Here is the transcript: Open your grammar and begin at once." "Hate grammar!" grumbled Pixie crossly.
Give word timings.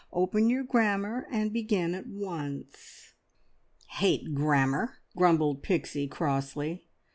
Open 0.11 0.49
your 0.49 0.63
grammar 0.63 1.27
and 1.31 1.53
begin 1.53 1.93
at 1.93 2.07
once." 2.07 3.13
"Hate 3.87 4.33
grammar!" 4.33 4.97
grumbled 5.15 5.61
Pixie 5.61 6.07
crossly. 6.07 6.87